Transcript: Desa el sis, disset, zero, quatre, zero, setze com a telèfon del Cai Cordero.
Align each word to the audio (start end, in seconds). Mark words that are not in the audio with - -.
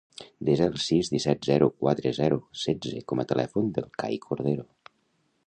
Desa 0.47 0.69
el 0.71 0.77
sis, 0.83 1.11
disset, 1.15 1.43
zero, 1.49 1.67
quatre, 1.83 2.13
zero, 2.21 2.41
setze 2.63 3.05
com 3.13 3.23
a 3.25 3.27
telèfon 3.35 3.71
del 3.77 3.91
Cai 4.03 4.19
Cordero. 4.27 4.69